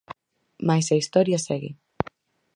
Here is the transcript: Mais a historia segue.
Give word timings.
Mais 0.67 0.87
a 0.93 0.99
historia 1.01 1.43
segue. 1.47 1.71